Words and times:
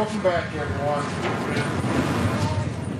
Welcome 0.00 0.22
back, 0.22 0.50
everyone. 0.56 1.04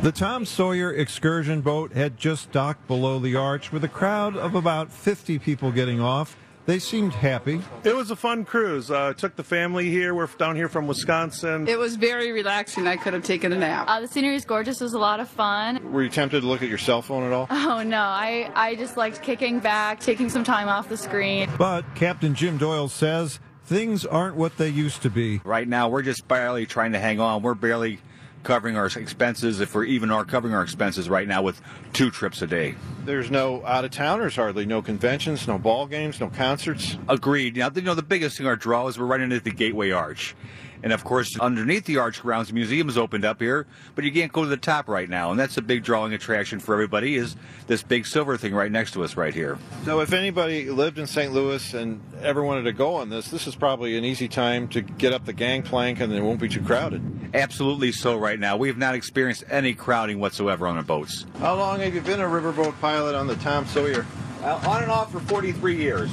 The 0.00 0.12
Tom 0.12 0.46
Sawyer 0.46 0.94
excursion 0.94 1.60
boat 1.60 1.92
had 1.92 2.16
just 2.16 2.50
docked 2.52 2.86
below 2.88 3.18
the 3.18 3.36
arch 3.36 3.70
with 3.70 3.84
a 3.84 3.88
crowd 3.88 4.34
of 4.34 4.54
about 4.54 4.90
50 4.90 5.38
people 5.40 5.70
getting 5.72 6.00
off. 6.00 6.38
They 6.64 6.78
seemed 6.78 7.12
happy. 7.12 7.60
It 7.84 7.94
was 7.94 8.10
a 8.10 8.16
fun 8.16 8.46
cruise. 8.46 8.90
Uh, 8.90 9.12
took 9.12 9.36
the 9.36 9.44
family 9.44 9.90
here. 9.90 10.14
We're 10.14 10.26
down 10.26 10.56
here 10.56 10.70
from 10.70 10.86
Wisconsin. 10.86 11.68
It 11.68 11.78
was 11.78 11.96
very 11.96 12.32
relaxing. 12.32 12.86
I 12.86 12.96
could 12.96 13.12
have 13.12 13.24
taken 13.24 13.52
a 13.52 13.58
nap. 13.58 13.84
Uh, 13.90 14.00
the 14.00 14.08
scenery 14.08 14.34
is 14.34 14.46
gorgeous. 14.46 14.80
It 14.80 14.84
was 14.84 14.94
a 14.94 14.98
lot 14.98 15.20
of 15.20 15.28
fun. 15.28 15.92
Were 15.92 16.02
you 16.02 16.08
tempted 16.08 16.40
to 16.40 16.46
look 16.46 16.62
at 16.62 16.70
your 16.70 16.78
cell 16.78 17.02
phone 17.02 17.24
at 17.24 17.32
all? 17.34 17.46
Oh 17.50 17.82
no, 17.82 18.00
I 18.00 18.50
I 18.54 18.74
just 18.74 18.96
liked 18.96 19.20
kicking 19.20 19.60
back, 19.60 20.00
taking 20.00 20.30
some 20.30 20.44
time 20.44 20.68
off 20.68 20.88
the 20.88 20.96
screen. 20.96 21.50
But 21.58 21.82
Captain 21.94 22.34
Jim 22.34 22.56
Doyle 22.56 22.88
says 22.88 23.38
things 23.66 24.06
aren't 24.06 24.36
what 24.36 24.56
they 24.56 24.68
used 24.68 25.02
to 25.02 25.10
be. 25.10 25.40
Right 25.44 25.66
now, 25.68 25.88
we're 25.88 26.02
just 26.02 26.26
barely 26.28 26.66
trying 26.66 26.92
to 26.92 26.98
hang 26.98 27.20
on. 27.20 27.42
We're 27.42 27.54
barely 27.54 27.98
covering 28.44 28.76
our 28.76 28.86
expenses, 28.86 29.60
if 29.60 29.74
we're 29.74 29.84
even 29.84 30.12
are 30.12 30.24
covering 30.24 30.54
our 30.54 30.62
expenses 30.62 31.08
right 31.08 31.26
now 31.26 31.42
with 31.42 31.60
two 31.92 32.10
trips 32.10 32.42
a 32.42 32.46
day. 32.46 32.76
There's 33.04 33.28
no 33.28 33.66
out 33.66 33.84
of 33.84 33.90
towners 33.90 34.36
hardly, 34.36 34.66
no 34.66 34.82
conventions, 34.82 35.48
no 35.48 35.58
ball 35.58 35.86
games, 35.86 36.20
no 36.20 36.28
concerts. 36.28 36.96
Agreed. 37.08 37.56
Now, 37.56 37.70
you 37.74 37.82
know, 37.82 37.96
the 37.96 38.02
biggest 38.02 38.38
thing 38.38 38.46
our 38.46 38.54
draw 38.54 38.86
is 38.86 38.98
we're 38.98 39.06
right 39.06 39.20
into 39.20 39.40
the 39.40 39.50
Gateway 39.50 39.90
Arch. 39.90 40.36
And 40.82 40.92
of 40.92 41.04
course, 41.04 41.38
underneath 41.38 41.84
the 41.84 41.98
arch 41.98 42.22
grounds, 42.22 42.48
the 42.48 42.54
museum 42.54 42.88
is 42.88 42.98
opened 42.98 43.24
up 43.24 43.40
here, 43.40 43.66
but 43.94 44.04
you 44.04 44.12
can't 44.12 44.32
go 44.32 44.42
to 44.42 44.48
the 44.48 44.56
top 44.56 44.88
right 44.88 45.08
now. 45.08 45.30
And 45.30 45.40
that's 45.40 45.56
a 45.56 45.62
big 45.62 45.84
drawing 45.84 46.12
attraction 46.12 46.60
for 46.60 46.74
everybody 46.74 47.16
is 47.16 47.36
this 47.66 47.82
big 47.82 48.06
silver 48.06 48.36
thing 48.36 48.54
right 48.54 48.70
next 48.70 48.92
to 48.92 49.04
us 49.04 49.16
right 49.16 49.34
here. 49.34 49.58
So 49.84 50.00
if 50.00 50.12
anybody 50.12 50.70
lived 50.70 50.98
in 50.98 51.06
St. 51.06 51.32
Louis 51.32 51.74
and 51.74 52.00
ever 52.22 52.42
wanted 52.42 52.62
to 52.62 52.72
go 52.72 52.94
on 52.94 53.08
this, 53.08 53.28
this 53.28 53.46
is 53.46 53.54
probably 53.54 53.96
an 53.96 54.04
easy 54.04 54.28
time 54.28 54.68
to 54.68 54.80
get 54.80 55.12
up 55.12 55.24
the 55.24 55.32
gangplank 55.32 56.00
and 56.00 56.12
it 56.12 56.20
won't 56.20 56.40
be 56.40 56.48
too 56.48 56.62
crowded. 56.62 57.02
Absolutely 57.34 57.92
so 57.92 58.16
right 58.16 58.38
now. 58.38 58.56
We 58.56 58.68
have 58.68 58.78
not 58.78 58.94
experienced 58.94 59.44
any 59.50 59.74
crowding 59.74 60.18
whatsoever 60.18 60.66
on 60.66 60.76
the 60.76 60.82
boats. 60.82 61.26
How 61.38 61.54
long 61.54 61.80
have 61.80 61.94
you 61.94 62.00
been 62.00 62.20
a 62.20 62.24
riverboat 62.24 62.78
pilot 62.80 63.14
on 63.14 63.26
the 63.26 63.36
Tom 63.36 63.66
Sawyer? 63.66 64.06
Uh, 64.42 64.60
on 64.66 64.82
and 64.82 64.90
off 64.90 65.10
for 65.10 65.20
43 65.20 65.76
years. 65.76 66.10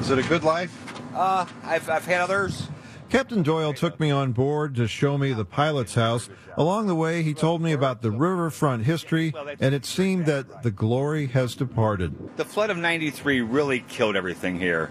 Is 0.00 0.10
it 0.10 0.18
a 0.18 0.22
good 0.22 0.44
life? 0.44 0.72
Uh, 1.14 1.46
I've, 1.64 1.88
I've 1.90 2.04
had 2.04 2.20
others. 2.20 2.68
Captain 3.16 3.42
Doyle 3.42 3.72
took 3.72 3.98
me 3.98 4.10
on 4.10 4.32
board 4.32 4.74
to 4.74 4.86
show 4.86 5.16
me 5.16 5.32
the 5.32 5.46
pilot's 5.46 5.94
house. 5.94 6.28
Along 6.54 6.86
the 6.86 6.94
way, 6.94 7.22
he 7.22 7.32
told 7.32 7.62
me 7.62 7.72
about 7.72 8.02
the 8.02 8.10
riverfront 8.10 8.84
history, 8.84 9.32
and 9.58 9.74
it 9.74 9.86
seemed 9.86 10.26
that 10.26 10.62
the 10.62 10.70
glory 10.70 11.28
has 11.28 11.54
departed. 11.54 12.36
The 12.36 12.44
flood 12.44 12.68
of 12.68 12.76
93 12.76 13.40
really 13.40 13.80
killed 13.80 14.16
everything 14.16 14.60
here. 14.60 14.90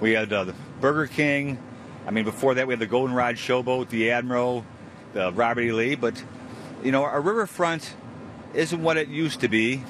We 0.00 0.12
had 0.12 0.32
uh, 0.32 0.44
the 0.44 0.54
Burger 0.80 1.08
King. 1.08 1.58
I 2.06 2.12
mean, 2.12 2.24
before 2.24 2.54
that, 2.54 2.68
we 2.68 2.74
had 2.74 2.78
the 2.78 2.86
Goldenrod 2.86 3.34
Showboat, 3.34 3.88
the 3.88 4.12
Admiral, 4.12 4.64
the 5.12 5.32
Robert 5.32 5.62
E. 5.62 5.72
Lee. 5.72 5.96
But, 5.96 6.22
you 6.84 6.92
know, 6.92 7.02
our 7.02 7.20
riverfront 7.20 7.96
isn't 8.54 8.84
what 8.84 8.98
it 8.98 9.08
used 9.08 9.40
to 9.40 9.48
be. 9.48 9.82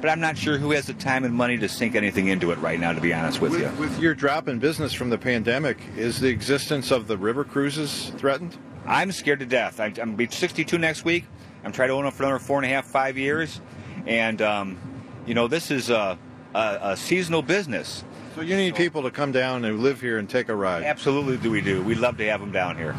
But 0.00 0.10
I'm 0.10 0.20
not 0.20 0.36
sure 0.36 0.58
who 0.58 0.72
has 0.72 0.86
the 0.86 0.94
time 0.94 1.24
and 1.24 1.34
money 1.34 1.56
to 1.58 1.68
sink 1.68 1.94
anything 1.94 2.28
into 2.28 2.50
it 2.50 2.58
right 2.58 2.78
now, 2.78 2.92
to 2.92 3.00
be 3.00 3.14
honest 3.14 3.40
with, 3.40 3.52
with 3.52 3.62
you. 3.62 3.80
With 3.80 3.98
your 3.98 4.14
drop 4.14 4.46
in 4.46 4.58
business 4.58 4.92
from 4.92 5.10
the 5.10 5.18
pandemic, 5.18 5.78
is 5.96 6.20
the 6.20 6.28
existence 6.28 6.90
of 6.90 7.06
the 7.06 7.16
river 7.16 7.44
cruises 7.44 8.10
threatened? 8.16 8.56
I'm 8.84 9.10
scared 9.10 9.40
to 9.40 9.46
death. 9.46 9.80
I'm, 9.80 9.88
I'm 9.88 9.94
going 9.94 10.10
to 10.12 10.16
be 10.16 10.26
62 10.28 10.78
next 10.78 11.04
week. 11.04 11.24
I'm 11.64 11.72
trying 11.72 11.88
to 11.88 11.94
own 11.94 12.06
it 12.06 12.12
for 12.12 12.24
another 12.24 12.38
four 12.38 12.58
and 12.58 12.66
a 12.66 12.68
half, 12.68 12.86
five 12.86 13.18
years. 13.18 13.60
And, 14.06 14.40
um, 14.42 14.78
you 15.26 15.34
know, 15.34 15.48
this 15.48 15.70
is 15.70 15.90
a, 15.90 16.18
a, 16.54 16.78
a 16.82 16.96
seasonal 16.96 17.42
business. 17.42 18.04
So 18.36 18.42
you 18.42 18.56
need 18.56 18.74
people 18.74 19.02
to 19.02 19.10
come 19.10 19.32
down 19.32 19.64
and 19.64 19.80
live 19.80 20.00
here 20.00 20.18
and 20.18 20.28
take 20.28 20.50
a 20.50 20.54
ride. 20.54 20.84
Absolutely, 20.84 21.38
do 21.38 21.50
we 21.50 21.62
do. 21.62 21.82
We'd 21.82 21.98
love 21.98 22.18
to 22.18 22.26
have 22.28 22.40
them 22.40 22.52
down 22.52 22.76
here. 22.76 22.94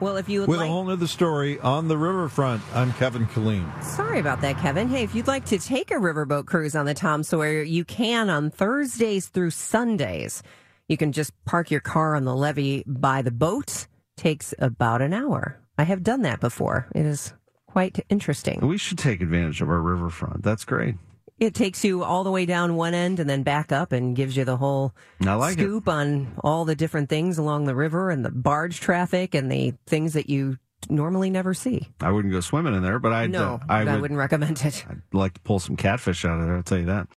Well, 0.00 0.16
if 0.16 0.28
you 0.28 0.40
would 0.40 0.48
With 0.48 0.58
like... 0.58 0.68
a 0.68 0.72
whole 0.72 0.90
other 0.90 1.06
story 1.06 1.58
on 1.60 1.88
the 1.88 1.96
riverfront, 1.96 2.62
I'm 2.74 2.92
Kevin 2.94 3.26
Killeen. 3.26 3.82
Sorry 3.82 4.18
about 4.18 4.40
that, 4.40 4.58
Kevin. 4.58 4.88
Hey, 4.88 5.02
if 5.02 5.14
you'd 5.14 5.26
like 5.26 5.44
to 5.46 5.58
take 5.58 5.90
a 5.90 5.94
riverboat 5.94 6.46
cruise 6.46 6.74
on 6.74 6.86
the 6.86 6.94
Tom 6.94 7.22
Sawyer, 7.22 7.62
you 7.62 7.84
can 7.84 8.28
on 8.28 8.50
Thursdays 8.50 9.28
through 9.28 9.50
Sundays. 9.50 10.42
You 10.88 10.96
can 10.96 11.12
just 11.12 11.32
park 11.44 11.70
your 11.70 11.80
car 11.80 12.14
on 12.14 12.24
the 12.24 12.34
levee 12.34 12.84
by 12.86 13.22
the 13.22 13.30
boat. 13.30 13.86
Takes 14.16 14.52
about 14.58 15.00
an 15.00 15.12
hour. 15.12 15.58
I 15.78 15.84
have 15.84 16.02
done 16.02 16.22
that 16.22 16.40
before. 16.40 16.86
It 16.94 17.06
is 17.06 17.32
quite 17.66 18.04
interesting. 18.08 18.60
We 18.66 18.78
should 18.78 18.98
take 18.98 19.20
advantage 19.20 19.60
of 19.60 19.68
our 19.68 19.80
riverfront. 19.80 20.42
That's 20.42 20.64
great. 20.64 20.96
It 21.38 21.52
takes 21.52 21.84
you 21.84 22.04
all 22.04 22.22
the 22.22 22.30
way 22.30 22.46
down 22.46 22.76
one 22.76 22.94
end 22.94 23.18
and 23.18 23.28
then 23.28 23.42
back 23.42 23.72
up 23.72 23.90
and 23.90 24.14
gives 24.14 24.36
you 24.36 24.44
the 24.44 24.56
whole 24.56 24.94
like 25.20 25.54
scoop 25.54 25.88
it. 25.88 25.90
on 25.90 26.32
all 26.44 26.64
the 26.64 26.76
different 26.76 27.08
things 27.08 27.38
along 27.38 27.64
the 27.64 27.74
river 27.74 28.10
and 28.10 28.24
the 28.24 28.30
barge 28.30 28.80
traffic 28.80 29.34
and 29.34 29.50
the 29.50 29.74
things 29.86 30.12
that 30.12 30.30
you 30.30 30.58
normally 30.88 31.30
never 31.30 31.52
see. 31.52 31.88
I 32.00 32.12
wouldn't 32.12 32.32
go 32.32 32.40
swimming 32.40 32.74
in 32.74 32.84
there, 32.84 33.00
but 33.00 33.12
I'd, 33.12 33.30
no, 33.30 33.54
uh, 33.54 33.58
I, 33.68 33.80
I 33.80 33.84
would, 33.84 34.02
wouldn't 34.02 34.18
recommend 34.18 34.64
it. 34.64 34.84
I'd 34.88 35.02
like 35.12 35.34
to 35.34 35.40
pull 35.40 35.58
some 35.58 35.76
catfish 35.76 36.24
out 36.24 36.38
of 36.38 36.46
there. 36.46 36.56
I'll 36.56 36.62
tell 36.62 36.78
you 36.78 36.86
that. 36.86 37.08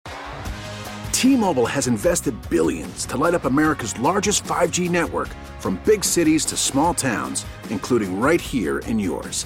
T-Mobile 1.12 1.66
has 1.68 1.88
invested 1.88 2.36
billions 2.50 3.06
to 3.08 3.18
light 3.18 3.34
up 3.36 3.46
America's 3.46 3.98
largest 4.00 4.44
5G 4.46 4.90
network 4.90 5.30
from 5.60 5.80
big 5.86 6.04
cities 6.04 6.44
to 6.46 6.58
small 6.58 6.94
towns, 6.94 7.46
including 7.70 8.20
right 8.20 8.42
here 8.42 8.80
in 8.80 8.98
yours. 8.98 9.46